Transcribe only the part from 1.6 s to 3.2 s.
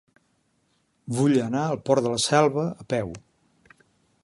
al Port de la Selva a peu.